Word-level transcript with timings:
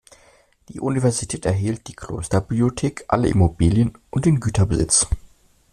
Die 0.69 0.79
Universität 0.79 1.45
erhielt 1.45 1.87
die 1.87 1.93
Klosterbibliothek, 1.95 3.05
alle 3.07 3.27
Immobilien 3.29 3.95
und 4.09 4.25
den 4.25 4.39
Güterbesitz. 4.39 5.05